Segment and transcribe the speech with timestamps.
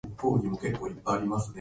[0.17, 1.47] この世界が愛で溢れますように